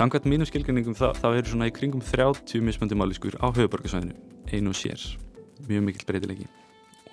[0.00, 4.14] Samkvæmt mínum skilgjörningum þá, þá eru svona í kringum 30 mismöndi mállískur á höfuborgarsvæðinu,
[4.48, 5.02] einu og sér,
[5.66, 6.46] mjög mikill breytilegi.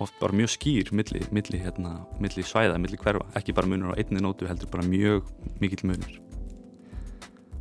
[0.00, 4.00] Oft bara mjög skýr milli, milli, hérna, milli svæða, milli hverfa, ekki bara munur á
[4.00, 5.28] einni nótu heldur bara mjög
[5.60, 6.14] mikill munur.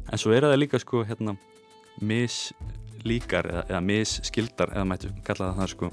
[0.08, 1.36] En svo er það líka sko hérna
[2.00, 5.92] mislíkar eða, eða misskildar eða mættu kalla það það sko.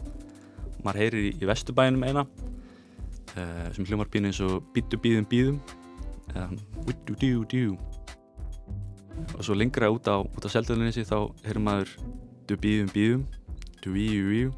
[0.86, 5.60] Maður heyrir í, í vestubænum eina uh, sem hljómar býðin eins og býtu býðum býðum
[6.36, 6.46] eða
[6.86, 7.74] vittu djú djú
[9.34, 11.94] og svo lengra út á, á seldalinni þá heyrir maður
[12.48, 13.24] du bíðum bíðum
[13.82, 14.52] du víu víu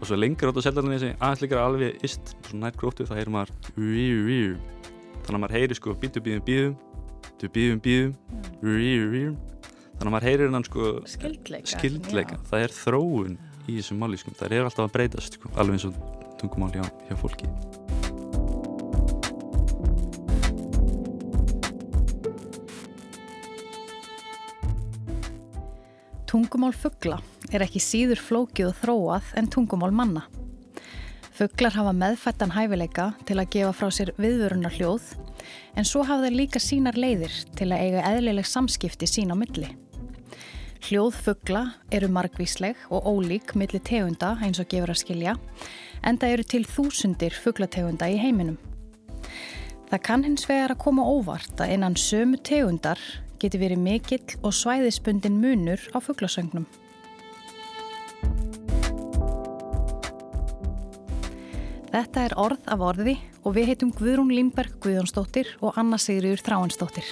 [0.00, 3.34] og svo lengra út á seldalinni aðeins líka alveg ist svona nær gróttu þá heyrir
[3.34, 4.54] maður víu víu
[5.24, 6.78] þannig að maður heyrir sko bítu bíðum bíðum
[7.40, 8.16] du bíðum bíðum
[8.64, 9.34] víu víu
[10.00, 12.40] þannig að maður heyrir hann sko skildleika, skildleika.
[12.48, 13.36] það er þróun
[13.68, 14.32] í þessum máli sko.
[14.38, 15.52] það er alltaf að breytast sko.
[15.56, 16.00] alveg eins og
[16.40, 17.48] tungumál hjá, hjá fólki
[26.30, 27.16] Tungumál fuggla
[27.50, 30.20] er ekki síður flókið og þróað en tungumál manna.
[31.34, 35.08] Fugglar hafa meðfættan hæfileika til að gefa frá sér viðvörunar hljóð
[35.74, 39.72] en svo hafa þeir líka sínar leiðir til að eiga eðlileg samskipti sín á milli.
[40.86, 45.34] Hljóð fuggla eru margvísleg og ólík milli tegunda eins og gefur að skilja
[46.06, 48.60] en það eru til þúsundir fugglategunda í heiminum.
[49.90, 53.02] Það kann hins vegar að koma óvart að innan sömu tegundar
[53.40, 56.68] geti verið mikill og svæðisbundin munur á fugglasögnum.
[61.90, 67.08] Þetta er orð af orði og við heitum Guðrún Limberg Guðjónsdóttir og Anna Sigriður Þráinsdóttir.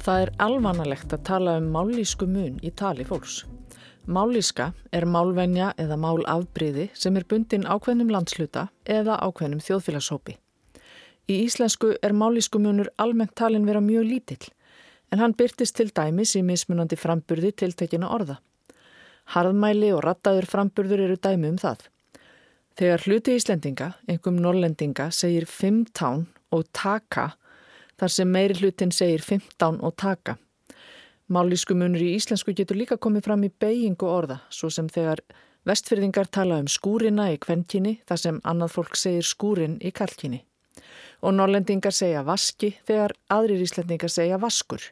[0.00, 3.44] Það er alvanalegt að tala um mállísku mun í tali fólks.
[4.08, 10.36] Mállíska er málvenja eða málafbríði sem er bundin ákveðnum landsluta eða ákveðnum þjóðfélagshópi.
[11.28, 14.48] Í íslensku er mállísku munur almennt talin vera mjög lítill
[15.12, 18.40] en hann byrtist til dæmis í mismunandi framburði tiltekina orða.
[19.34, 21.84] Harðmæli og rattaður framburður eru dæmi um það.
[22.80, 27.34] Þegar hluti íslendinga, einhverjum norlendinga, segir fimm tán og taka
[28.00, 30.38] þar sem meiri hlutin segir 15 og taka.
[31.30, 35.20] Mállísku munur í íslensku getur líka komið fram í beigingu orða, svo sem þegar
[35.68, 40.40] vestfyrðingar tala um skúrina í kvennkynni þar sem annað fólk segir skúrin í kallkynni.
[41.22, 44.82] Og norlendingar segja vaski þegar aðrir íslendingar segja vaskur.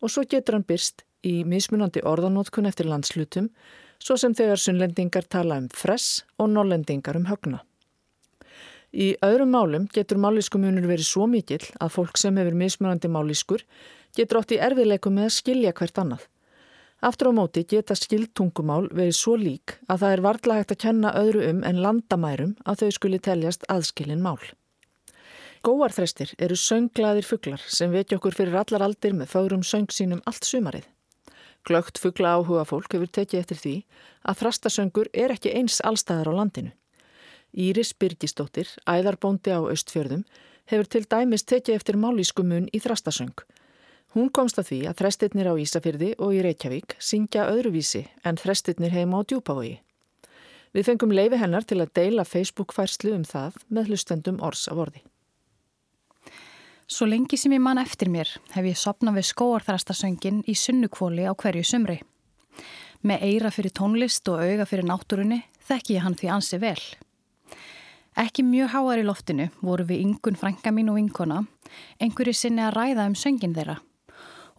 [0.00, 3.50] Og svo getur hann byrst í mismunandi orðanótkun eftir landslutum,
[4.00, 7.60] svo sem þegar sunnlendingar tala um fress og norlendingar um högna.
[8.92, 13.62] Í öðrum málum getur mállísku munur verið svo mikill að fólk sem hefur mismunandi mállískur
[14.16, 16.24] getur átt í erfiðleikum með að skilja hvert annað.
[17.02, 21.14] Aftur á móti geta skildtungumál verið svo lík að það er varðla hægt að kenna
[21.18, 24.38] öðru um en landamærum að þau skuli teljast aðskilin mál.
[25.66, 30.46] Góarþrestir eru sönglaðir fugglar sem vekja okkur fyrir allar aldir með fárum söng sínum allt
[30.46, 30.86] sumarið.
[31.66, 33.74] Glögt fuggla áhuga fólk hefur tekið eftir því
[34.26, 36.72] að þrastasöngur er ekki eins allstæðar á landinu.
[37.54, 40.22] Íris Birgisdóttir, æðarbóndi á Östfjörðum,
[40.66, 43.34] hefur til dæmis tekið eftir málískumun í þrastasöng.
[44.12, 48.92] Hún komst að því að þrestirnir á Ísafjörði og í Reykjavík syngja öðruvísi en þrestirnir
[48.92, 49.78] heima á djúpavogi.
[50.76, 55.00] Við fengum leifi hennar til að deila Facebook-færslu um það með hlustendum orðs af orði.
[56.84, 61.32] Svo lengi sem ég man eftir mér hef ég sopnað við skóarþrastasöngin í sunnukvóli á
[61.32, 62.02] hverju sumri.
[63.00, 65.38] Með eira fyrir tónlist og auga fyrir náttúrunni
[65.70, 66.82] þekki ég hann því ansi vel.
[68.20, 71.40] Ekki mjög háar í loftinu voru við yngun frænka mín og vinkona
[71.96, 73.78] einhverju sinni að ræða um söngin þeirra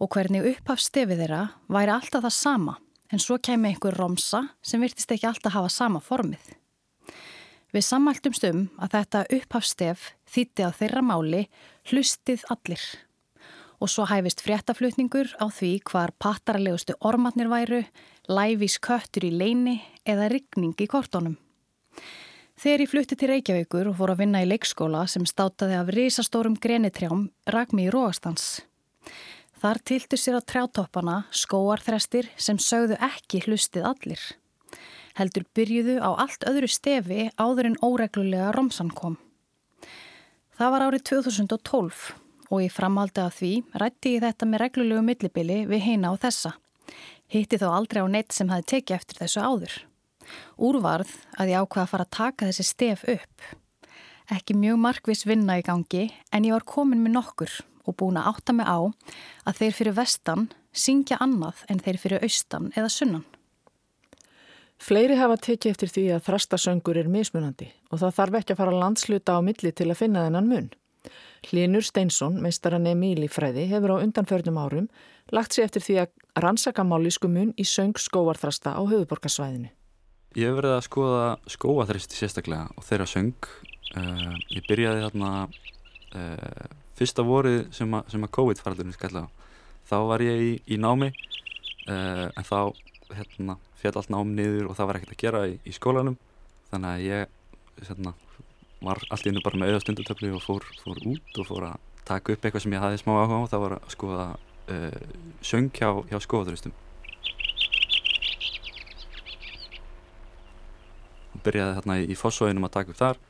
[0.04, 2.74] og hvernig upphafstefið þeirra væri alltaf það sama
[3.12, 6.42] en svo kemi einhver romsa sem virtist ekki alltaf hafa sama formið.
[7.74, 11.46] Við sammæltum stum að þetta upphafstef þýtti á þeirra máli
[11.90, 12.84] hlustið allir
[13.82, 17.80] og svo hæfist fréttaflutningur á því hvar pattaralegustu ormatnir væru,
[18.30, 21.34] læfís köttur í leini eða rigning í kortónum.
[22.54, 26.54] Þegar ég flutti til Reykjavíkur og fór að vinna í leikskóla sem státaði af risastórum
[26.56, 28.62] grenitrjám rak mig í róastans.
[29.64, 34.20] Þar tiltu sér á trjátoppana skóarþrestir sem sögðu ekki hlustið allir.
[35.16, 39.16] Heldur byrjuðu á allt öðru stefi áður en óreglulega romsan kom.
[40.60, 42.04] Það var árið 2012
[42.50, 46.56] og ég framaldi að því rætti ég þetta með reglulegu millibili við heina á þessa.
[47.32, 49.82] Hitti þó aldrei á neitt sem hafi tekið eftir þessu áður.
[50.60, 53.52] Úrvarð að ég ákvaða að fara að taka þessi stef upp.
[54.28, 58.32] Ekki mjög markvis vinna í gangi en ég var komin með nokkur og búin að
[58.32, 58.78] átta mig á
[59.44, 63.24] að þeir fyrir vestan syngja annað en þeir fyrir austan eða sunnan.
[64.84, 68.80] Fleiri hafa tekið eftir því að þrastasöngur er mismunandi og það þarf ekki að fara
[68.82, 70.72] landsluta á milli til að finna þennan mun.
[71.44, 74.88] Hlinur Steinsson, meistaran Emíl í fræði, hefur á undanförnum árum
[75.32, 79.70] lagt sér eftir því að rannsaka mállísku mun í söng skóarþrasta á höfuborgarsvæðinu.
[80.34, 83.50] Ég hef verið að skoða skóaþristi sérstaklega og þeirra söng.
[83.94, 86.64] Uh, ég byrjaði þarna uh,
[86.98, 89.28] fyrsta vorið sem að, að COVID-faraldurinn skalla á.
[89.84, 92.58] Þá var ég í, í námi uh, en þá
[93.14, 96.16] hérna, fjall allt nám niður og það var ekkert að gera í, í skólanum.
[96.70, 98.14] Þannig að ég hérna,
[98.84, 102.34] var allt í hennu bara með auðastundutöfli og fór, fór út og fór að taka
[102.34, 103.50] upp eitthvað sem ég hafi smá áhuga á.
[103.52, 105.04] Það var að skoða uh,
[105.44, 106.74] söng hjá, hjá skóðuristum
[111.34, 113.22] og byrjaði þarna í, í fósóinum að taka upp þar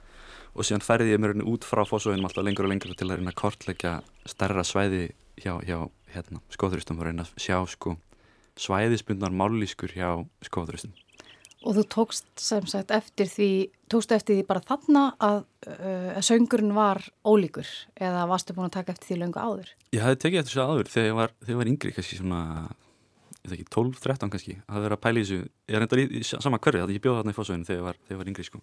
[0.54, 3.32] og síðan færði ég mér út frá fósóinum alltaf lengur og lengur til að reyna
[3.34, 3.94] að kortleggja
[4.30, 5.08] stærra svæði
[5.42, 5.78] hjá, hjá
[6.14, 7.96] hérna, skóðuristum og reyna að sjá sko
[8.60, 10.94] svæðisbundnar mállískur hjá skóðuristum.
[11.64, 13.50] Og þú tókst sem sagt eftir því,
[13.90, 18.76] tókst eftir því bara þarna að, uh, að söngurinn var ólíkur eða varstu búin að
[18.76, 19.70] taka eftir því löngu áður?
[19.96, 22.42] Ég hafði tekið eftir þessu áður þegar ég var, þegar ég var yngri, kannski svona,
[23.40, 25.40] ég veit ekki, 12-13 kannski, að vera að pæla í þessu,
[25.72, 28.02] ég er reyndar í, í sama hverju, ég bjóð þarna í fósveginu þegar ég var,
[28.04, 28.62] þegar ég var yngri sko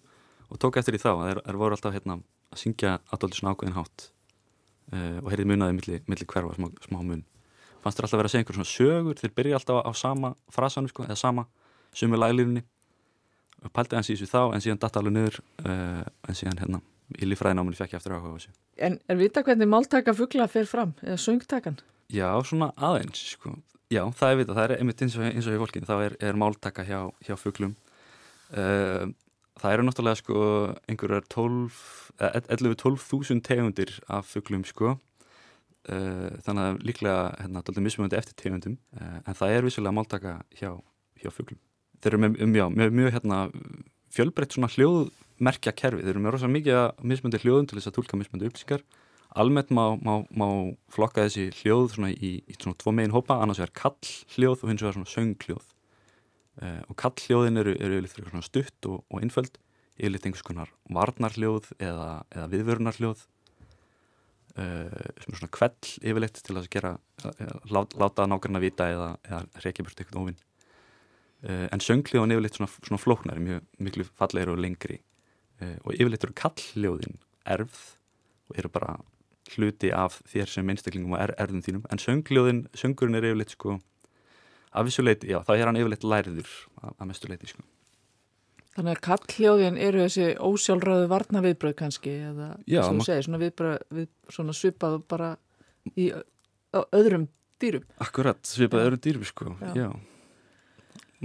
[0.52, 2.18] og tók eftir því þá að það voru alltaf hérna
[2.52, 4.06] að syngja alltaf svona ákveðin hátt
[4.92, 7.24] uh, og heyrði munaði millir milli hverfa smá, smá mun.
[7.82, 9.18] Fannst þér alltaf að vera að segja einhver svona sögur?
[9.18, 11.48] Þeir byrja alltaf á sama frasanum sko, eða sama
[11.96, 12.62] sumi laglífinni
[13.70, 16.80] pælti hans í þessu þá en síðan datta alveg niður uh, en síðan hérna
[17.12, 18.54] í lífræðináminni fekk ég eftir áhuga á þessu.
[18.82, 21.78] En er vita hvernig máltaka fuggla fer fram eða söngtakan?
[22.12, 23.54] Já, svona aðeins sko.
[23.92, 26.16] Já, það er vita, það er einmitt eins og, eins og í fólkinu, þá er,
[26.24, 27.74] er máltaka hjá, hjá fugglum
[28.56, 29.04] uh,
[29.60, 30.42] Það eru náttúrulega sko
[30.88, 31.26] einhverjar
[32.18, 34.96] 11-12 tegundir af fugglum sko.
[35.82, 38.78] Uh, þannig að líklega hérna, mismunandi eftir tegundum.
[38.94, 40.70] Uh, en það er vissulega máltaka hjá,
[41.18, 41.58] hjá fuglum.
[41.98, 43.38] Þeir eru með, um, já, með mjög hérna,
[44.14, 48.20] fjölbreytt svona hljóðmerkja kerfi þeir eru með rosalega mikið mismunandi hljóðum til þess að tólka
[48.20, 48.86] mismunandi upplýsingar.
[49.42, 50.48] Almennt má, má, má
[50.92, 53.40] flokka þessi hljóð í, í svona tvo megin hópa.
[53.42, 53.98] Annars er kall
[54.36, 55.66] hljóð og hins vegar svona sönghljóð
[56.60, 59.58] uh, og kall hljóðin eru, eru yfirleitt fyrir svona stutt og, og einföld
[59.98, 63.28] yfirleitt einhvers konar varnarhljóð eða, eða viðvörunarhljóð
[64.52, 66.90] er svona kvell yfirleitt til að gera,
[67.24, 70.42] uh, láta nákvæmlega vita eða, eða reykja burt eitthvað ofinn
[71.48, 75.00] uh, en söngljóðan yfirleitt svona, svona flóknari, mjög miklu fallegri og lengri.
[75.86, 77.82] Og yfirleitt eru kallhljóðin erfð
[78.50, 78.96] og eru bara
[79.52, 81.84] hluti af þér sem einstaklingum og er, erðum þínum.
[81.92, 83.76] En söngljóðin, söngurinn er yfirleitt sko
[84.72, 86.52] af þessu leiti, já, þá er hann yfirleitt lærður
[86.92, 87.64] að mestu leiti sko
[88.72, 93.40] Þannig að kallhljóðin eru þessi ósjálfröðu varna viðbröð kannski eða Já, sem þú segir, svona,
[93.42, 95.28] viðbröð, við, svona svipað bara
[95.92, 96.06] í
[96.80, 97.26] öðrum
[97.60, 97.84] dýrum.
[98.00, 99.74] Akkurat, svipað öðrum dýrum sko, já.
[99.76, 99.90] já.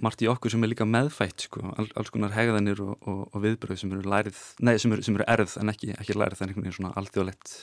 [0.03, 3.45] Margt í okkur sem er líka meðfætt sko, All, alls konar hegðanir og, og, og
[3.47, 6.51] viðbröð sem eru lærið, nei sem eru, sem eru erð en ekki, ekki lærið en
[6.51, 7.55] einhvern veginn svona alþjóðlegt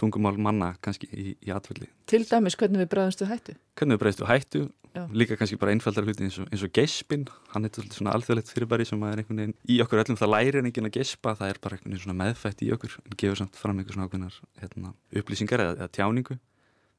[0.00, 1.88] tungumál manna kannski í, í atvelli.
[2.10, 3.56] Til dæmis hvernig við bregðumstu hættu?
[3.78, 4.62] Hvernig við bregðumstu hættu
[4.92, 5.06] Já.
[5.08, 7.24] líka kannski bara einfaldar hluti eins og, eins og geispin,
[7.54, 10.68] hann er svona alþjóðlegt fyrirbæri sem er einhvern veginn í okkur öllum það læri en
[10.68, 13.56] ekki að geispa, það er bara einhvern veginn svona meðfætt í okkur en gefur samt
[13.56, 16.36] fram einhvern svona ákveðnar hérna, upplýsingar eða, eða tjáningu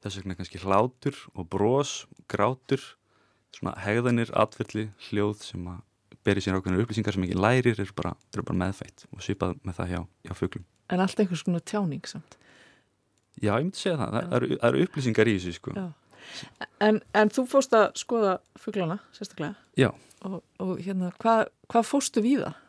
[0.02, 1.94] þess vegna kannski hlátur og brós
[2.28, 2.82] grátur,
[3.54, 5.82] svona hegðanir, atverðli, hljóð sem að
[6.26, 9.78] beri sér ákveðnar upplýsingar sem ekki lærir eru bara, er bara meðfætt og svipað með
[9.78, 10.66] það hjá, hjá fuglum.
[10.92, 12.36] En allt einhvers svona tjáning samt?
[13.42, 15.74] Já, ég myndi segja það, það eru, er upplýsingar í þessu sko.
[16.82, 19.56] En, en þú fórst að skoða fugglana, sérstaklega?
[19.78, 19.90] Já.
[20.24, 22.60] Og, og hérna, hvað hva fórstu við það?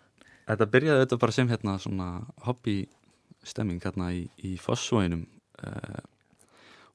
[0.46, 2.10] Þetta byrjaði auðvitað bara sem hérna svona
[2.46, 6.04] hobbystemming hérna í, í Fossvóinum uh, eh,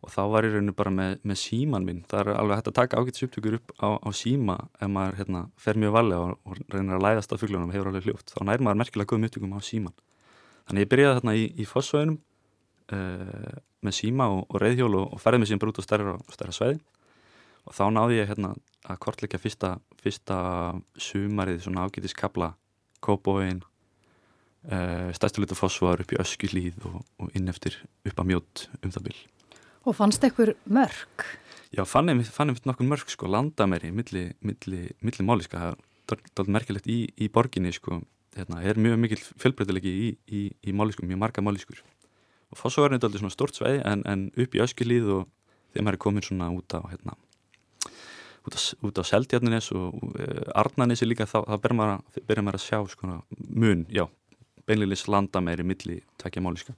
[0.00, 2.04] og þá var ég rauninu bara með, með síman minn.
[2.08, 5.42] Það er alveg hægt að taka ágætis upptökur upp á, á síma ef maður hérna
[5.60, 8.32] fer mjög valið og, og reynir að læðast á fugglanum og hefur alveg hljóft.
[8.32, 9.96] Þá nær maður merkilega góðum upptökum á síman.
[10.70, 12.16] Þannig ég byrjaði hérna í, í Fossvóinum
[12.94, 16.16] uh, með síma og, og reyðhjól og, og ferði mig síðan bara út á stærra,
[16.34, 16.80] stærra sveiði
[17.68, 18.54] og þá náði ég hérna
[18.88, 20.38] að kortleika fyrsta, fyrsta
[21.00, 22.54] sumarið svona ágætiskabla
[23.04, 27.76] kóbóin uh, eh, stærstuleitu fósvar upp í öskilíð og, og inn eftir
[28.08, 29.18] upp að mjót um það bil.
[29.88, 31.28] Og fannst ekkur mörg?
[31.70, 35.70] Já, fann ég mitt nokkur mörg sko, landamæri milli, milli, milli máliska
[36.10, 38.00] það er alveg merkilegt í, í borginni sko,
[38.36, 41.78] hérna, er mjög mikil fjölbreytilegi í, í, í máliskum, mjög marga máliskur
[42.50, 45.26] og Fossóðurinn er alltaf svona stort sveið en, en upp í öskilíð og
[45.70, 47.16] þegar maður er komin svona út á hérna,
[48.46, 48.56] út
[48.98, 53.86] á, á Seldjarnines og uh, Arnanesi líka þá, þá byrjar maður, að sjá sko, mun,
[53.92, 54.06] já,
[54.66, 56.76] beinleilis landamæri milli tvekja máliska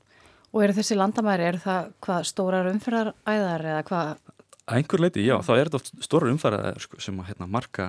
[0.52, 4.11] Og eru þessi landamæri, eru það hvað stórar umfyrðaræðar eða hvað?
[4.69, 7.87] Að einhver leiti, já, þá er þetta stórar umfyrðaræðar sko, sem að hérna, marka,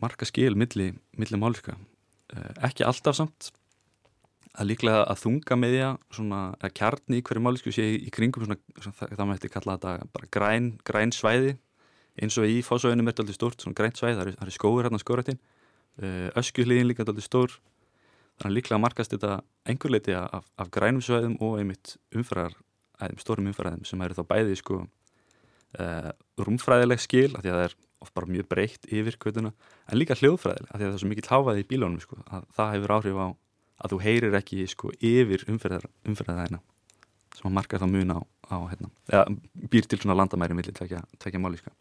[0.00, 3.50] marka skil milli, milli máliska uh, ekki alltaf samt
[4.58, 8.58] að líklega að þunga meðja svona að kjarni í hverju málisku sé í, kringum svona,
[8.82, 11.54] svona það mætti kalla þetta bara græn, græn svæði.
[12.18, 15.02] Eins og í fósauðinu er þetta aldrei stórt, svona grænt svæði það eru skóður hérna
[15.02, 17.54] skórættin uh, öskjuhliðin líka aldrei stór.
[18.38, 22.54] Þannig að líklega markast þetta einhver leiti af, af grænum svæðum og einmitt umfærar,
[23.22, 26.10] stórum umfæraðum sem eru þá bæði sko uh,
[26.42, 29.50] rúmfræðileg skil, af því að það er oft bara mjög breytt yfir kvötuna
[29.90, 32.46] en líka hljóðfræðileg, af því að það er svo mikið háfaði í bílónum sko, að
[32.58, 33.26] það hefur áhrif á
[33.78, 36.60] að þú heyrir ekki sko yfir umferðaðina
[37.38, 38.20] sem að marka það mun á,
[38.50, 41.74] á hérna, eða býr til svona landamæri millir tvekja, tvekja máliska.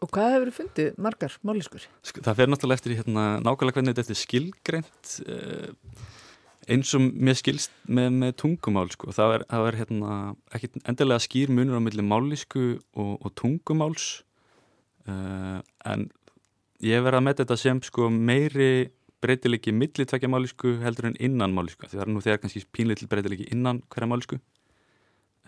[0.00, 1.84] Og hvað hefur fundið margar máliskur?
[2.04, 5.96] Sko, það fer náttúrulega eftir hérna, nákvæmlega hvernig þetta er skilgreint eh,
[6.70, 9.12] eins og mér skilst með, með tungumál sko.
[9.16, 10.14] það er, það er hérna,
[10.56, 14.08] ekki endilega skýr munur á millir málisku og, og tungumáls
[15.08, 16.08] uh, en
[16.84, 18.70] ég verða að með þetta sem sko meiri
[19.24, 23.08] breytilegi milli tvekja málisku heldur en innan málisku því það er nú þegar kannski pínleitil
[23.10, 24.40] breytilegi innan hverja málisku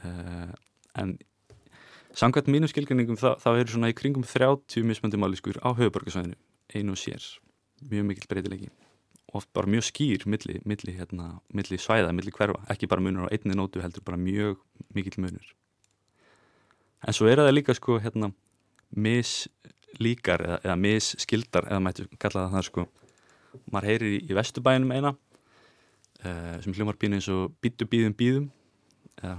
[0.04, 0.52] uh,
[1.00, 1.16] en
[2.12, 6.38] samkvæmt mínum skilgjörningum þá, þá eru svona í kringum 30 mismöndi máliskur á höfuborgarsvæðinu
[6.72, 7.24] einu og sér,
[7.90, 8.70] mjög mikil breytilegi
[9.32, 12.60] og bara mjög skýr milli, milli, hérna, milli svæða, milli hverfa.
[12.72, 14.60] Ekki bara munur á einni nótu heldur bara mjög
[14.92, 15.46] mikil munur.
[17.06, 18.28] En svo er það líka sko hérna
[18.92, 22.86] mislíkar eða, eða misskildar eða mættu kalla það það sko
[23.72, 28.48] maður heyrir í, í vestubænum eina uh, sem hljómar býna eins og býtu býðum býðum
[29.22, 29.36] eða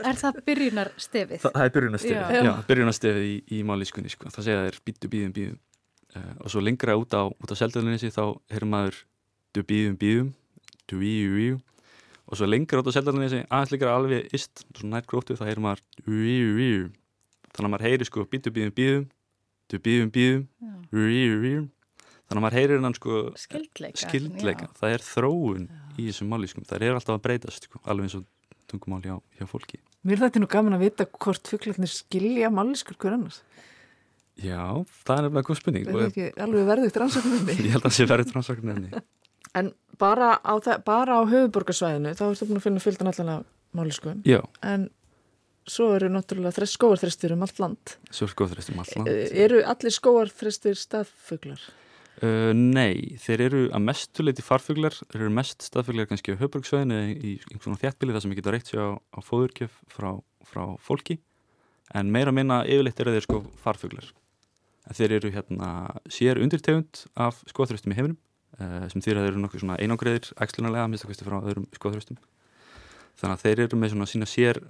[0.00, 1.40] Er það byrjunarstefið?
[1.42, 4.30] Það, það er byrjunarstefið, já, já byrjunarstefið í, í mállískunni sko.
[4.32, 5.58] það segja það er býtu býðum býðum
[6.16, 8.24] uh, og svo lengra út á, á seldöðuninni þá
[8.54, 9.02] heyrir maður
[9.52, 10.30] du býðum býðum
[10.90, 11.58] du íu íu
[12.30, 14.64] og svo lengra út á seldöðuninni aðeins líka alveg ist,
[15.10, 16.88] gróttu þá heyrir maður íu íu
[17.50, 19.06] þannig að maður heyrir sko býtu býðum býðum
[19.70, 20.42] du býðum býðum
[20.96, 21.60] íu íu
[22.30, 24.68] þannig að maður heyrir hann sko skildleika, skildleika.
[24.78, 25.80] það er þróun já.
[25.96, 28.26] í þessum mállískum það er alltaf að breytast sko, alveg eins og
[28.70, 29.80] tungumál hjá, hjá fólki.
[30.06, 33.40] Mér þetta er nú gaman að vita hvort fugglarnir skilja mállískur hver annars.
[34.40, 34.62] Já,
[35.04, 35.88] það er nefnilega góð spurning.
[35.88, 39.02] Það er ekki alveg verðið rannsóknarni Ég held að það sé verðið rannsóknarni
[39.58, 40.54] En bara á,
[40.86, 43.44] bara á höfuborgarsvæðinu þá ertu búin að finna fylgdan allan
[43.76, 44.22] mállískum
[44.64, 44.86] en
[45.70, 47.96] svo eru náttúrulega skóarþrestir um allt land.
[48.14, 49.10] Svo skóarþrestir um allt land.
[49.44, 51.60] Eru allir skóarþrestir staðfuglar?
[52.20, 56.98] Uh, nei, þeir eru að mestu leiti farfuglar, þeir eru mest staðfuglar kannski á höfbruksvæðinu
[57.16, 60.10] í einhvern svona þjættbili þar sem ég geta reykt sér á, á fóðurkjöf frá,
[60.44, 61.16] frá fólki.
[61.96, 64.10] En meira minna yfirleitt eru þeir sko farfuglar.
[64.84, 65.70] En þeir eru hérna
[66.12, 68.18] sér undirtegund af skoðþröstum í heiminum
[68.60, 72.20] uh, sem þýr að þeir eru nokkuð svona einangreðir ægslunarlega, mistakvæmstu frá öðrum skoðþröstum
[73.20, 74.60] þannig að þeir eru með svona sína sér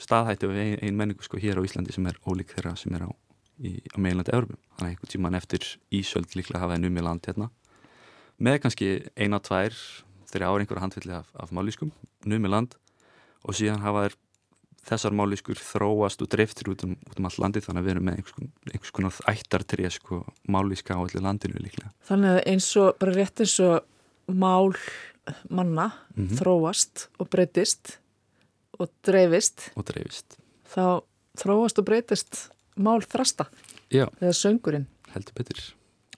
[0.00, 3.06] staðhættu við ein, ein menningu sko hér á Íslandi sem er ólík þeirra sem er
[3.06, 3.10] á
[3.60, 4.58] í, á meginlandi Európu.
[4.76, 7.50] Þannig að einhvern tíman eftir Ísöld líklega hafa það numið land hérna
[8.40, 8.88] með kannski
[9.20, 9.76] eina, tvær,
[10.30, 11.92] þeirri ári einhverja handfylli af, af málískum,
[12.24, 12.76] numið land
[13.44, 14.18] og síðan hafa þeir
[14.90, 18.06] þessar málískur þróast og dreiftir út um, út um all landi þannig að við erum
[18.08, 21.92] með einhvers, einhvers konar ættartrið sko málíska á allir landinu líklega.
[22.08, 24.72] Þannig að eins og, bara rétt eins og mál
[25.50, 26.38] manna mm -hmm.
[26.40, 27.98] þróast og breytist
[28.78, 31.02] og dreifist og dreifist þá
[31.36, 32.50] þróast og breytist
[32.84, 33.46] mál þrasta
[33.92, 34.06] Já.
[34.20, 34.86] eða söngurinn.
[35.14, 35.60] Heldur betur.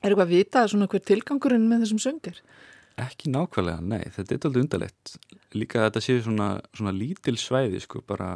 [0.03, 2.41] Er eitthvað að vita svona hver tilgangurinn með þessum söngir?
[3.01, 5.13] Ekki nákvæmlega, nei, þetta er alltaf undarlegt.
[5.57, 8.35] Líka að þetta séu svona, svona lítil svæði sko, bara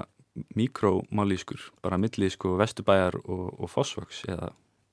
[0.56, 4.50] mikrómálískur, bara milli sko vestubæjar og, og fósvöks eða,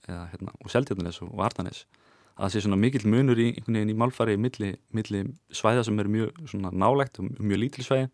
[0.07, 1.83] eða hérna, og seldjarnes og vartanes
[2.33, 5.23] að það sé svona mikill munur í einhvern veginn í málfari milli, milli
[5.53, 8.07] svæða sem eru mjög nálægt og mjög lítil svæði.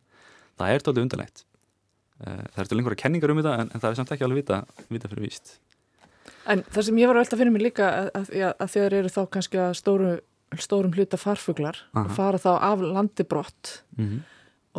[0.59, 1.45] Það er alltaf undarlegt
[2.19, 4.63] það er til einhverja kenningar um þetta en, en það er samt ekki alveg vita,
[4.91, 5.57] vita fyrir víst
[6.49, 9.13] En það sem ég var að velta fyrir mig líka að, að, að þegar eru
[9.13, 10.09] þá kannski að stóru,
[10.57, 12.03] stórum hluta farfuglar Aha.
[12.03, 14.19] og fara þá af landi brott mm -hmm.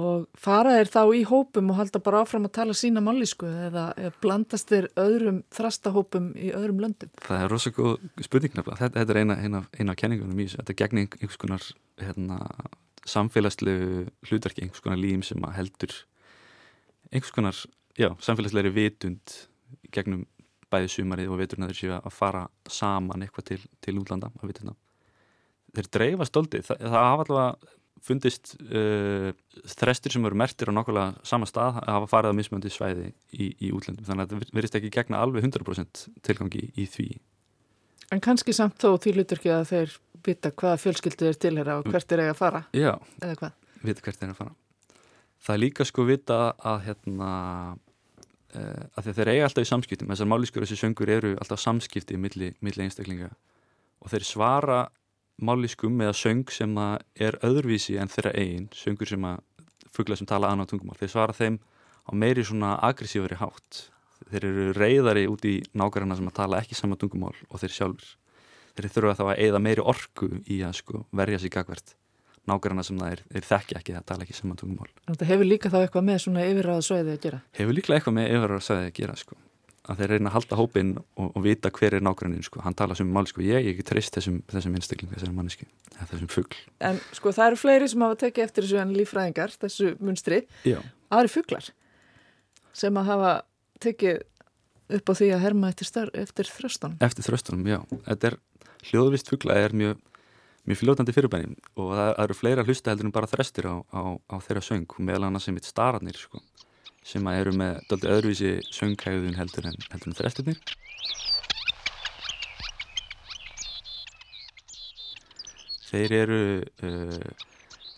[0.02, 3.87] og fara þeir þá í hópum og halda bara áfram að tala sína mállísku eða,
[3.97, 8.99] eða blandast þeir öðrum þrastahópum í öðrum löndum Það er rosalega góð spurning nefnilega þetta,
[8.99, 11.62] þetta er eina, eina, eina af kenningunum í þessu þetta er gegn einhvers konar
[12.00, 12.38] hérna,
[13.06, 15.94] samfélagslegu hlutverki einhvers konar lím sem heldur
[17.11, 17.57] einhvers konar,
[17.99, 19.35] já, samfélagslegri vitund
[19.95, 20.25] gegnum
[20.71, 24.76] bæði sumarið og veturna þeir séu að fara saman eitthvað til, til útlanda að vituna.
[25.75, 29.31] Þeir dreifa stoltið, það, það hafa allavega fundist uh,
[29.75, 33.50] þrestir sem eru mertir á nokkulega sama stað að hafa farið á mismöndi svæði í,
[33.61, 37.11] í útlöndum þannig að það verist ekki gegna alveg 100% tilgangi í því.
[38.14, 41.93] En kannski samt þó því lutur ekki að þeir vita hvaða fjölskyldu er tilhera og
[41.93, 42.64] hvert er eiga að fara?
[42.76, 42.95] Já,
[43.85, 44.57] vita hvert er eiga að fara
[45.40, 47.32] það er líka sko vita að hérna
[48.54, 52.52] uh, að þeir eiga alltaf í samskiptum þessar mállískur þessi söngur eru alltaf samskipti milli,
[52.61, 53.30] milli einstaklinga.
[54.00, 54.80] Og þeir svara
[55.40, 56.76] mállískum eða söng sem
[57.16, 59.40] er öðruvísi en þeirra eigin söngur sem að
[59.90, 61.59] fuggla sem tala annað tungumál þeir svara þeim
[62.06, 63.87] á meiri svona aggressífari hátt.
[64.30, 68.16] Þeir eru reyðari út í nákvæmna sem að tala ekki sama tungumál og þeir sjálfur
[68.76, 71.94] þeir þurfa þá að eigða meiri orku í að sko, verja sig gagvert
[72.50, 75.71] nákvæmna sem það er, þeir þekki ekki að tala ekki sama tungumál Þetta hefur líka
[75.73, 79.38] þá eitthvað með svona yfirraðsvæði að gera Hefur líka eitthvað með yfirraðsvæði að gera sko.
[79.90, 82.61] að þeir reyna að halda hópin og, og vita hver er nákvæmnin sko.
[82.62, 83.40] hann tala sem mál, sko.
[83.42, 85.66] ég er ekki trist þessum, þessum einstakling, þessum manneski
[86.11, 89.95] þessum fuggl En sko það eru fleiri sem hafa tekið eftir þessu en lífræðingar þessu
[90.04, 90.42] munstri,
[91.11, 91.71] aðri fugglar
[92.76, 93.33] sem að hafa
[93.83, 94.21] tekið
[95.00, 97.80] upp á því að herma eftir, eftir þröstunum Eftir þröstunum, já.
[98.07, 98.38] Þetta er
[98.90, 99.99] hljóðvist fuggla er mjög,
[100.69, 104.37] mjög fljótandi fyrirbæni og það eru fleira hlusta heldur en bara þrestir á, á, á
[104.45, 106.43] þeirra söng meðal annars sem eitt stararnir sko,
[107.07, 110.61] sem eru með doldi öðruvísi sönghægðun heldur en, heldur en þrestirnir.
[115.90, 116.43] Þeir eru
[116.87, 117.47] uh,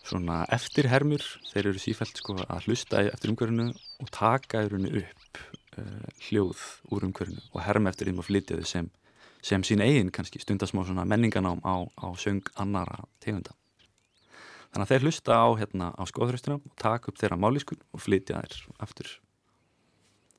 [0.07, 3.69] svona eftirhermur þeir eru sífælt sko að hlusta eftir umhverfinu
[4.01, 5.39] og taka upp
[5.77, 8.89] uh, hljóð úr umhverfinu og herma eftir þeim og flytja þau sem
[9.43, 13.51] sem sín eigin kannski stundasmá menninganám á, á söng annara tegunda.
[14.73, 18.39] Þannig að þeir hlusta á, hérna, á skoðhröstina og taka upp þeirra máliskun og flytja
[18.41, 19.11] þær aftur.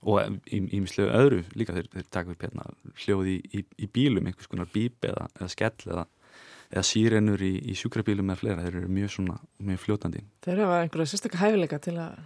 [0.05, 2.67] Og ímislega öðru líka þeir, þeir taka upp hérna,
[3.05, 6.05] hljóði í, í, í bílum, einhvers konar bíp eða, eða skell eða,
[6.73, 8.65] eða sírenur í, í sjúkrabílum eða fleira.
[8.67, 9.39] Þeir eru mjög, svona,
[9.71, 10.25] mjög fljótandi.
[10.45, 12.19] Þeir hafa einhverja sérstaklega hæfileika til að...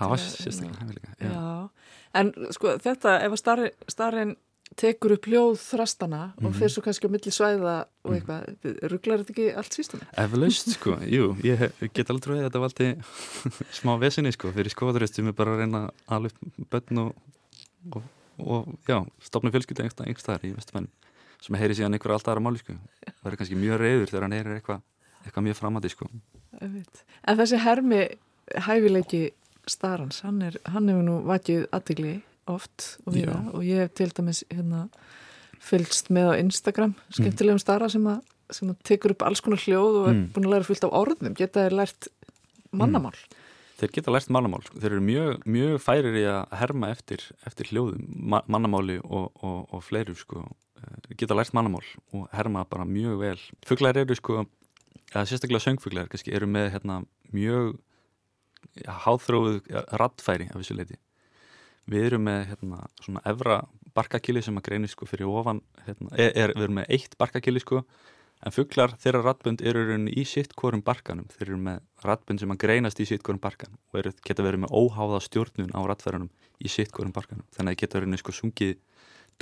[0.00, 1.30] Hafa sérstaklega hæfileika, já.
[1.30, 1.92] já.
[2.18, 4.34] En sko þetta, ef að starrin
[4.78, 6.46] tekur upp hljóð þrastana mm -hmm.
[6.46, 6.58] og mhm.
[6.58, 8.14] fyrir svo kannski á milli svæða og mhm.
[8.14, 10.00] eitthvað, rugglar þetta ekki allt sístum?
[10.16, 12.96] Eflaust, sko, jú, ég get alveg trúið að þetta var alltaf
[13.80, 16.32] smá vesinni, sko, fyrir skoðuristum er bara að reyna alveg
[16.70, 17.14] bönn og,
[17.92, 18.02] og,
[18.38, 20.90] og já, stopna fjölskylda einhverstaðar í vestumennum
[21.42, 24.36] sem heyri síðan einhverja alltaf aðra máli, sko það er kannski mjög reyður þegar hann
[24.38, 24.80] heyrir eitthvað
[25.24, 26.06] eitthvað mjög framandi, sko
[27.22, 28.02] En þessi hermi
[28.66, 29.32] hæfileiki
[29.66, 33.94] starans, hann er, hann hefur nú vakið aðtigli oft og við það og ég hef
[33.98, 34.86] til dæmis hérna,
[35.62, 37.64] fylgst með á Instagram skemmtilegum mm.
[37.64, 40.26] starra sem að, sem að tekur upp alls konar hljóð og er mm.
[40.34, 42.10] búin að læra fullt af orðum geta þeir lært
[42.72, 43.38] mannamál mm.
[43.82, 44.78] Þeir geta lært mannamál, sko.
[44.78, 49.72] þeir eru mjög, mjög færir í að herma eftir, eftir hljóðum, ma mannamáli og, og,
[49.74, 50.44] og fleiru sko.
[51.08, 51.82] Þeir geta lært mannamál
[52.14, 54.44] og herma bara mjög vel Fuglar eru sko,
[55.10, 57.00] eða sérstaklega söngfuglar kannski, eru með hérna,
[57.34, 57.74] mjög
[59.02, 59.66] háþróið
[59.98, 61.00] rattfæri af þessu leiti
[61.90, 63.60] við erum með hérna, svona evra
[63.96, 67.62] barkakili sem að greini sko fyrir ofan hérna, er, er, við erum með eitt barkakili
[67.62, 67.82] sko
[68.42, 72.62] en fugglar þeirra rattbund eru í sitt korum barkanum, þeir eru með rattbund sem að
[72.64, 76.70] greinast í sitt korum barkan og eru, geta verið með óháða stjórnun á rattfærunum í
[76.70, 78.80] sitt korum barkanum, þannig að geta verið sko sungið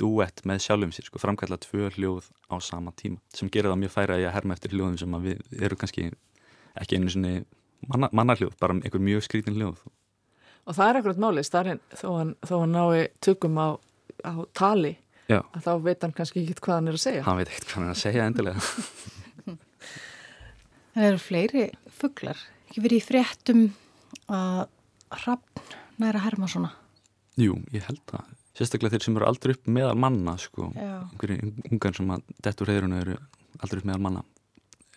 [0.01, 3.95] duett með sjálfum sér, sko framkalla tvö hljóð á sama tíma, sem gerir það mjög
[3.95, 6.07] færa að herma eftir hljóðum sem við eru kannski
[6.79, 7.33] ekki einu svona
[7.89, 9.81] manna, mannarhljóð, bara einhver mjög skrítin hljóð
[10.65, 13.67] og það er ekkert máli starfinn þó hann, hann nái tökum á,
[14.25, 14.95] á tali
[15.31, 15.39] Já.
[15.55, 17.23] að þá veit hann kannski ekki hvað hann er að segja.
[17.27, 18.59] Hann veit ekkert hvað hann er að segja endilega.
[20.91, 23.61] Það eru fleiri fugglar ekki verið í fréttum
[24.31, 24.65] að
[25.21, 25.61] hrappn
[26.01, 26.73] næra herma svona
[27.39, 28.25] Jú, ég held það.
[28.59, 32.97] Sérstaklega þeir sem eru aldrei upp meðal manna sko, einhverju ungan sem að dettur reyðrunu
[32.99, 33.15] eru
[33.63, 34.23] aldrei upp meðal manna.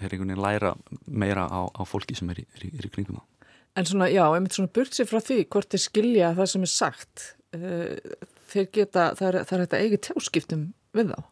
[0.00, 0.72] Er einhvern veginn læra
[1.06, 3.43] meira á, á fólki sem er í, er í, er í kringum það
[3.74, 6.70] En svona, já, einmitt svona burt sér frá því hvort þeir skilja það sem er
[6.70, 7.24] sagt
[7.56, 8.16] uh,
[8.52, 11.22] þeir geta, það er, það er þetta eigi tjáskiptum við þá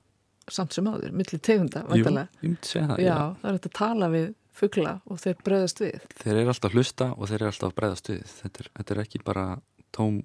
[0.50, 3.18] samt sem áður, millir tegunda Jú, myndi segja það Já, já.
[3.38, 6.02] það er þetta að tala við fuggla og þeir breyðast við.
[6.20, 8.22] Þeir eru alltaf hlusta og þeir eru alltaf að breyðast við.
[8.40, 9.46] Þetta er, þetta er ekki bara
[9.96, 10.20] tóm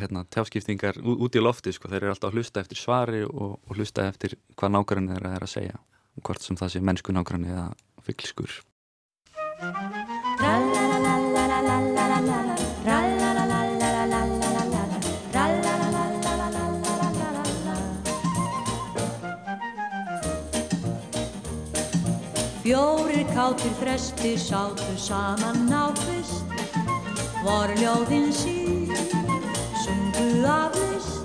[0.00, 1.90] hérna, tjáskiptingar út í lofti sko.
[1.92, 5.54] þeir eru alltaf hlusta eftir svari og, og hlusta eftir hvað nákvæmni þeir eru að
[5.54, 5.80] segja.
[6.20, 7.70] Hvort sem það sé mennsku nákvæmni eða
[8.08, 8.60] fugglskur
[22.62, 26.44] Fjórir kátir frestir sátu saman á fyrst
[27.40, 28.92] Vor ljóðin sín,
[29.80, 31.24] sungu af list.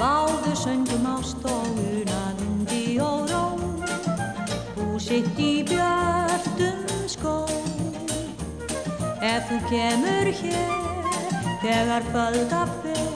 [0.00, 3.44] Báðu söngum ást og unaðundi og ró.
[4.72, 7.61] Búsitt í björnum skó
[9.22, 10.70] Ef þú kemur hér,
[11.62, 13.06] þegar földa fyrr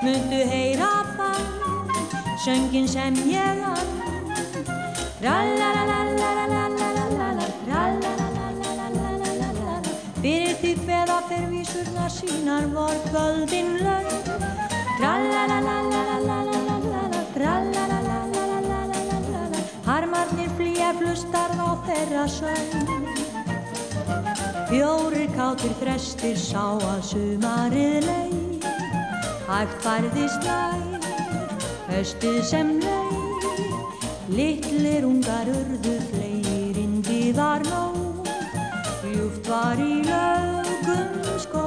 [0.00, 1.44] Myndu heyra fann,
[2.40, 3.90] söngin sem ég ann
[10.20, 14.16] Fyrir því hveða fer vísurna sínar vor kvöldin lögn
[14.96, 23.09] Trallalalalalalalala, trallalalalalalalala, harmarnir flýja flustar á þeirra sögn.
[24.70, 28.66] Fjórir kátir þrestir sá að sumarið leið,
[29.48, 31.08] hægt færðist nær,
[31.88, 33.48] höstuð sem leið,
[34.30, 38.30] litlir ungar urðu fleirindi var nóg,
[39.08, 41.66] ljúft var í lögum skó.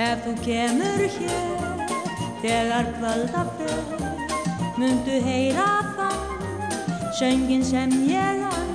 [0.00, 1.86] Ef þú kemur hér,
[2.40, 4.04] þegar kvölda fer,
[4.80, 6.76] mundu heyra þann,
[7.20, 8.71] söngin sem ég ann.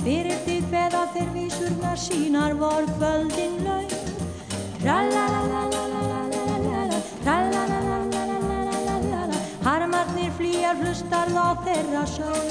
[0.00, 3.92] Fyrir því hveða þeir vísurna sínar vor kvöldin laug
[9.66, 12.48] Harmarnir flýjar hlustar þá þeirra sjálf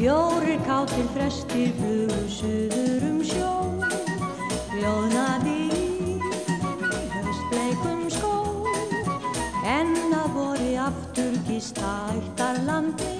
[0.00, 3.52] Fjórir kátir frestir flugur suður um sjó
[4.72, 5.61] Ljóðnaði
[11.62, 13.12] stættarlandi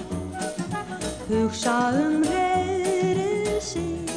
[1.29, 4.07] hugsa um reyðrið sín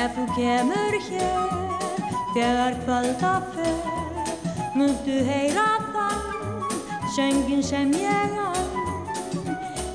[0.00, 1.50] ef þú kemur hér
[2.34, 3.78] þegar kvölda fer
[4.78, 6.22] múttu heyra þann
[7.16, 8.68] söngin sem ég hann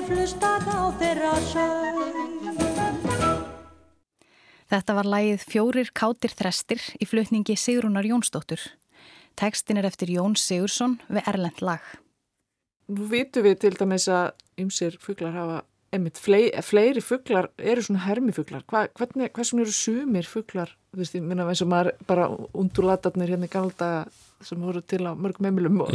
[0.06, 1.96] Flýja flustað á þeirra sög.
[4.66, 8.60] Þetta var lægið Fjórir kátir þrestir í flutningi Sigrúnar Jónsdóttur.
[9.38, 11.82] Tekstin er eftir Jón Sigursson við Erlend lag.
[12.90, 15.64] Nú vitum við til dæmis að ymsir fugglar hafa,
[15.94, 18.66] einmitt, flei, fleiri fugglar eru svona hermifuglar.
[18.70, 20.74] Hva, hvernig, hversum eru sumir fugglar?
[20.94, 23.90] Þú veist, ég minna eins og maður bara undulatarnir hérna í galda
[24.46, 25.94] sem voru til á mörgum heimilum og,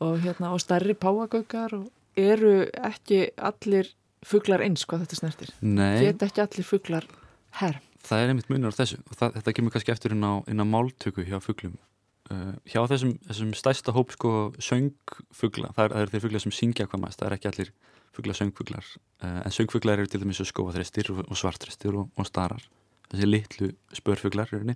[0.00, 2.54] og, hérna, og stærri páagöggar og eru
[2.86, 3.92] ekki allir
[4.26, 5.52] fugglar eins hvað þetta snertir?
[5.60, 7.06] Geta ekki allir fugglar
[7.60, 7.86] herm?
[8.00, 10.62] Það er einmitt munur á þessu og það, þetta kemur kannski eftir inn á, inn
[10.62, 11.76] á máltöku hjá fugglum.
[12.30, 14.30] Uh, hjá þessum, þessum stærsta hóp sko
[14.62, 17.72] söngfugla, það, er, eru þeir fuglar sem syngja hvað maður, það er ekki allir
[18.14, 18.90] fugla söngfuglar,
[19.24, 22.62] uh, en söngfuglar eru til dæmis skóaþrestir og, svartrestir og, og starar,
[23.10, 24.70] þessi litlu spörfuglar uh,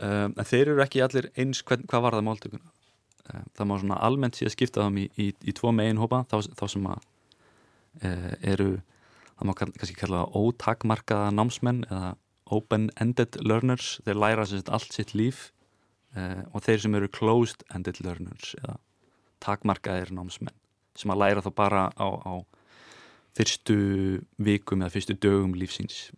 [0.00, 2.72] en þeir eru ekki allir eins hvern, hvað var það máltökuna
[3.58, 6.64] það má svona almennt síðan skipta þeim í, í, í tvo megin hópa, þá, þá
[6.74, 7.06] sem að
[8.04, 8.72] uh, eru
[9.36, 12.14] það má kannski kalla ótakmarkaða námsmenn eða
[12.50, 15.50] open-ended learners, þeir læra sér allt sitt líf
[16.10, 18.72] Uh, og þeir sem eru closed-ended learners eða
[19.44, 20.56] takmarkaðir námsmenn
[20.98, 22.34] sem að læra þá bara á, á
[23.38, 23.76] fyrstu
[24.42, 26.08] vikum eða fyrstu dögum lífsins.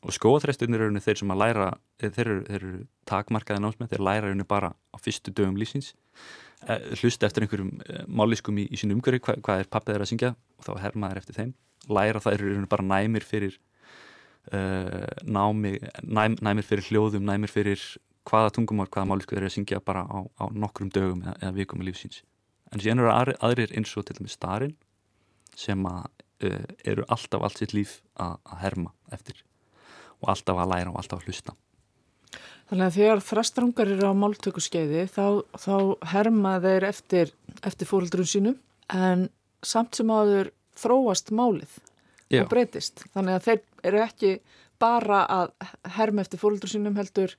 [0.00, 1.66] Og skóaþrestunir eru þeir sem að læra
[2.00, 2.80] þeir eru, þeir eru
[3.12, 5.92] takmarkaðir námsmenn þeir læra bara á fyrstu dögum lífsins
[7.00, 10.12] hlusta eftir einhverjum uh, máliskum í, í sín umhverju hva, hvað er pappið þeir að
[10.12, 11.54] syngja og þá hermaður eftir þeim
[11.86, 13.58] læra það eru bara næmir fyrir
[15.26, 15.72] námi,
[16.06, 17.80] næm, næmir fyrir hljóðum næmir fyrir
[18.26, 21.56] hvaða tungumál, hvaða málisku þeir eru að syngja bara á, á nokkrum dögum eða, eða
[21.60, 22.22] vikum í lífsins.
[22.72, 24.74] En síðan eru aðrir, aðrir eins og til dæmis starinn
[25.56, 26.08] sem að,
[26.48, 29.44] uh, eru alltaf allt sitt líf að, að herma eftir
[30.22, 31.56] og alltaf að læra og alltaf að hlusta.
[32.66, 35.76] Þannig að þegar þrastrungar eru á máltökuskeiði þá, þá
[36.12, 38.56] herma þeir eftir, eftir fóröldrun sínum
[38.90, 39.28] en
[39.62, 41.76] samt sem aður þróast málið
[42.32, 42.42] Já.
[42.42, 43.04] og breytist.
[43.14, 44.32] Þannig að þeir eru ekki
[44.82, 45.54] bara að
[45.96, 47.36] herma eftir fóröldrun sínum heldur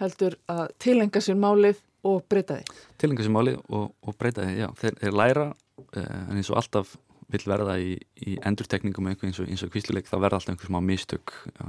[0.00, 2.76] heldur að tilenga sér málið og breyta því.
[3.00, 4.68] Tilenga sér málið og, og breyta því, já.
[4.80, 6.94] Þeir, þeir læra uh, en eins og alltaf
[7.32, 11.32] vil verða í, í endurtekningum eins og, og kvísluleik þá verða alltaf einhvers má mistök
[11.50, 11.64] já,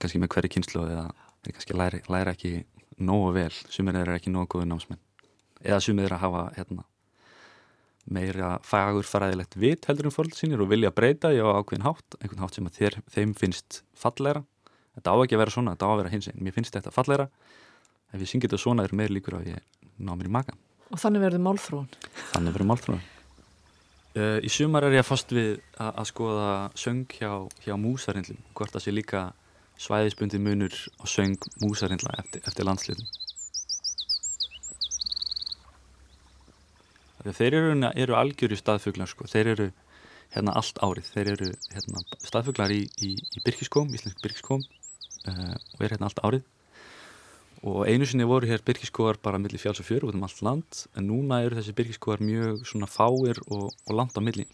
[0.00, 1.10] kannski með hverju kynslu eða
[1.50, 2.62] kannski læra, læra ekki
[3.02, 5.00] nógu vel, sumir er ekki nógu góðu námsmenn.
[5.62, 6.86] Eða sumir er að hafa hérna,
[8.06, 12.42] meira fagurfæraðilegt vit heldur um fólk sínir og vilja breyta því á ákveðin hátt, einhvern
[12.42, 14.42] hátt sem að þér, þeim finnst falleira
[14.96, 16.92] þetta á ekki að vera svona, þetta á að vera hins einn mér finnst þetta
[16.94, 17.28] falleira
[18.12, 19.62] ef ég syngi þetta svona er meir líkur að ég
[20.02, 20.56] ná mér í maka
[20.92, 21.86] Og þannig verður málþróun.
[22.34, 23.04] Þannig verður málþróun.
[24.12, 27.30] Uh, Í sumar er ég fast við að, að skoða söng hjá,
[27.64, 29.22] hjá músarindlum hvort það sé líka
[29.80, 33.08] svæðisbundi munur á söng músarindla eftir, eftir landsliðum
[37.22, 39.28] Þeir eru, eru algjöru staðfuglar sko.
[39.30, 39.66] þeir eru
[40.34, 41.10] hérna allt árið.
[41.12, 46.22] Þeir eru hérna, staðfuglar í, í, í byrkiskóm, íslensk byrkiskóm uh, og er hérna allt
[46.24, 46.48] árið.
[47.62, 50.80] Og einu sinni voru hér byrkiskóar bara millir fjáls og fjör út um allt land
[50.98, 54.48] en núna eru þessi byrkiskóar mjög svona fáir og, og langt á milli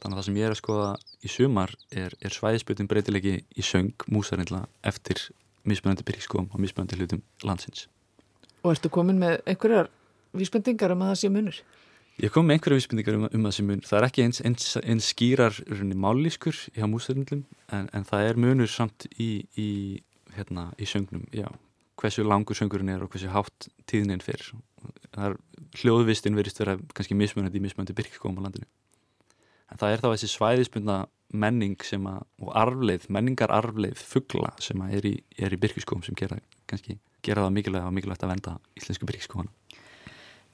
[0.00, 0.88] þannig að það sem ég er að skoða
[1.20, 5.22] í sumar er, er svæðisbyrjum breytilegi í söng músarindla eftir
[5.68, 7.86] mismunandi byrjskóm og mismunandi hlutum landsins.
[8.64, 9.90] Og ertu komin með einhverjar
[10.36, 11.60] vísbendingar um að það sé munur?
[12.20, 13.82] Ég kom með einhverja vísbendingar um, um það sem mun.
[13.86, 15.60] Það er ekki eins, eins, eins skýrar
[16.04, 19.70] mállískur hjá músarindlum en, en það er munur samt í, í,
[20.36, 21.48] hérna, í söngnum, já.
[22.00, 25.36] Hversu langur söngurinn er og hversu hátt tíðnin er
[25.80, 28.68] hljóðvistinn verist vera kannski mismunandi í mismunandi byrjskóm á landinu.
[29.70, 30.98] En það er þá þessi svæðisbundna
[31.30, 36.16] menning sem að, og arfleið, menningar arfleið fuggla sem er í, er í byrkiskóum sem
[36.18, 39.52] gera, kannski, gera það mikilvægt og mikilvægt að venda íslensku byrkiskóana.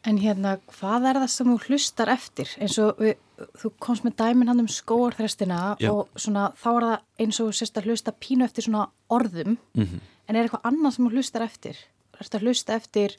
[0.06, 2.50] En hérna, hvað er það sem þú hlustar eftir?
[2.62, 3.16] Eins og við,
[3.58, 7.80] þú komst með dæmin hann um skóarþrestina og svona, þá er það eins og sérst
[7.80, 10.00] að hlusta pínu eftir svona orðum, mm -hmm.
[10.28, 11.76] en er eitthvað annað sem þú hlustar eftir?
[12.20, 13.16] Að hlusta eftir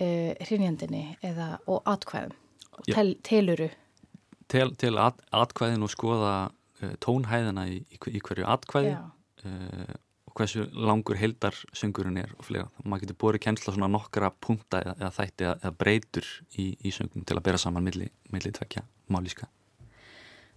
[0.00, 2.36] uh, hrinjandinni eða, og atkvæðum
[2.78, 3.70] og tel, teluru?
[4.50, 9.96] Til, til at, atkvæðin og skoða uh, tónhæðina í, í, hverju atkvæði uh,
[10.28, 12.68] og hversu langur heldarsöngurinn er og fleira.
[12.84, 17.24] Maður getur borið kjensla svona nokkra punta eða, eða þætti eða, breytur í, í söngum
[17.28, 19.48] til að bera saman milli, milli tvekja málíska.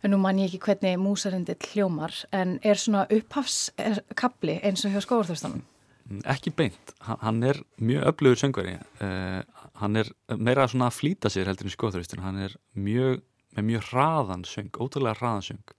[0.01, 5.62] Nú man ég ekki hvernig músarindill hljómar en er svona upphafskabli eins og hjá skóðurþjóðstanum?
[6.10, 6.93] Mm, ekki beint.
[7.06, 8.80] Hann er mjög öflugur söngveri.
[8.97, 9.43] Uh,
[9.77, 10.10] hann er
[10.41, 12.25] meira svona að flýta sér heldur í skóðurþjóðstanum.
[12.25, 13.21] Hann er mjög
[13.56, 15.76] með mjög hraðan söng, ótrúlega hraðan söng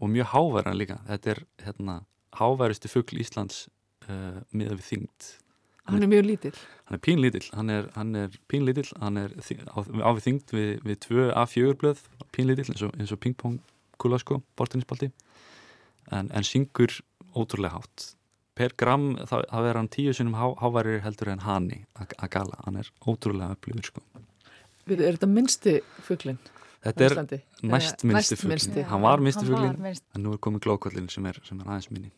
[0.00, 1.00] og mjög háværan líka.
[1.08, 1.96] Þetta er hérna,
[2.38, 3.66] háværusti fuggl Íslands
[4.08, 5.30] uh, miða við þyngd.
[5.80, 6.54] Hann, hann er mjög lítill.
[6.86, 8.88] Hann er pínlítill, hann er, hann er pínlítill.
[9.00, 12.04] Hann er á, á við þyngd við, við tvö A4 blöð,
[12.36, 13.58] pínlítill eins og, og pingpong
[14.00, 15.10] kula sko, bortinnispaldi
[16.10, 17.00] en, en syngur
[17.36, 18.12] ótrúlega hátt.
[18.58, 22.58] Per gram það, það verður hann tíu sinum há, háværir heldur en hanni að gala,
[22.66, 24.04] hann er ótrúlega upplýður sko.
[24.90, 26.40] Er þetta minnsti fugglinn?
[26.80, 28.86] Þetta er næst minnsti fugglin.
[28.88, 29.76] Hann var minnsti fugglin,
[30.16, 32.12] en nú er komið glókvallin sem, sem er aðeins minni.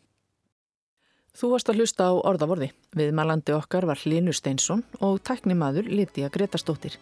[1.33, 2.69] Þú varst að hlusta á orðavorði.
[2.93, 6.99] Við malandi okkar var Hlinu Steinsson og tæknimaður Lítiða Gretastóttir.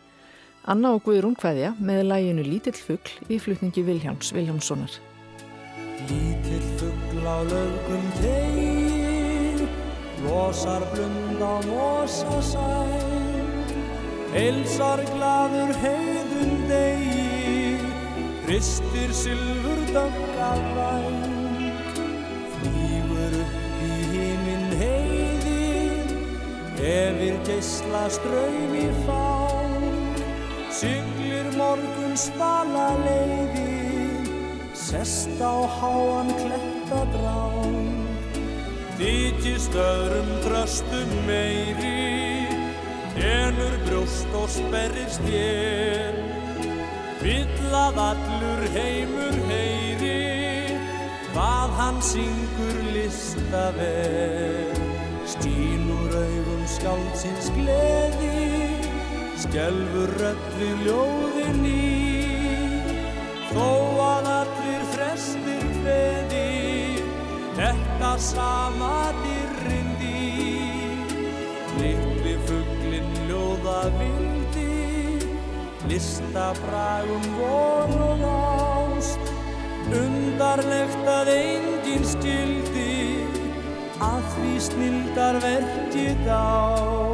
[0.71, 4.93] Anna og Guðrún hvaðja með læginu Lítill fuggl í flutningi Viljáns Viljánssonar.
[6.09, 9.65] Lítill fuggl á lögum tegin,
[10.23, 12.93] losar blund á mosasæn,
[14.31, 17.20] heilsar gladur heiðum degin
[18.51, 21.19] hristir sylfur dögga væng
[22.53, 26.09] flýgur upp í híminn heiðin
[26.75, 30.19] efir geysla ströym í fang.
[30.81, 34.27] Syglir morgun spala leiðin
[34.75, 37.79] sest á háan kletta dráng
[38.99, 42.43] þykist öðrum tröstum meiri
[43.15, 46.40] enur brjóst og sperrist ég
[47.21, 50.77] Vill að allur heimur heyri
[51.31, 54.81] Hvað hann syngur listaverð
[55.35, 58.61] Stínur augum skáldsins gleði
[59.41, 60.11] Skjálfur
[60.59, 62.21] við ljóðin í.
[63.49, 63.69] Þó
[64.05, 66.43] að allir frestir hveði
[67.57, 70.27] Þetta sama dyrrindi.
[71.81, 73.79] Litli fugglin ljóða
[75.91, 78.23] vildi Listabragum von og
[78.97, 79.19] ást
[79.91, 83.27] Undarlegt að enginn skildi
[83.99, 87.10] Að því snildar verki dást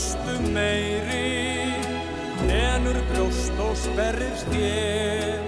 [0.00, 1.74] Þröstum meiri
[2.48, 5.42] Lenur brjóst og sperrist ég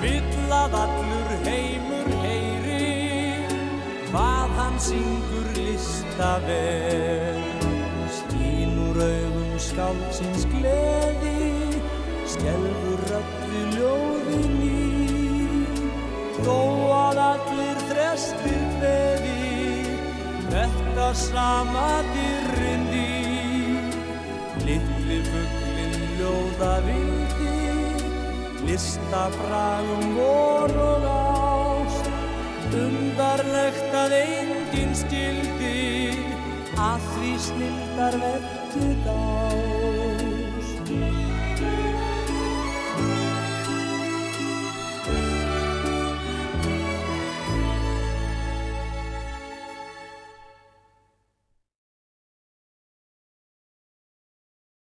[0.00, 2.86] Vill að allur heimur heyri
[4.06, 7.44] Hvað hann syngur listavel
[8.22, 11.76] Stínur augum skálsins gleði
[12.32, 14.80] Skelfur öllu ljóðin í
[16.40, 16.56] Þó
[17.02, 19.38] að allir þrestir hveði
[20.48, 22.61] Þetta sama dyrrindi
[26.22, 32.10] fugglin ljóða vildi Listabragum vor og ást
[32.72, 36.14] Undarlegt að enginn skildi
[36.78, 39.81] Að því snildar verkið á